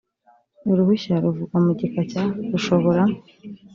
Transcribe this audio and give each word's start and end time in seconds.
uruhushya 0.69 1.13
ruvuga 1.23 1.55
mu 1.65 1.71
gika 1.79 2.01
cya 2.11 2.23
rushobora 2.51 3.03